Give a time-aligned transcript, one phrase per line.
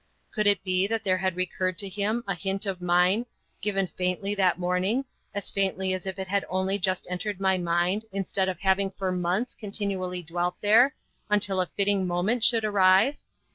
[0.31, 3.27] Could it be that there had recurred to him a hint of mine,
[3.61, 8.05] given faintly that morning, as faintly as if it had only just entered my mind,
[8.11, 10.95] instead of having for months continually dwelt there,
[11.29, 13.17] until a fitting moment should arrive?